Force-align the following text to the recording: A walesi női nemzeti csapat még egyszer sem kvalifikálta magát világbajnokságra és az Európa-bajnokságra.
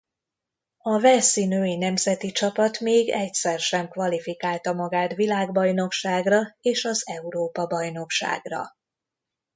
A 0.77 0.89
walesi 0.99 1.45
női 1.45 1.77
nemzeti 1.77 2.31
csapat 2.31 2.79
még 2.79 3.09
egyszer 3.09 3.59
sem 3.59 3.87
kvalifikálta 3.89 4.73
magát 4.73 5.13
világbajnokságra 5.15 6.55
és 6.61 6.83
az 6.85 7.01
Európa-bajnokságra. 7.07 8.75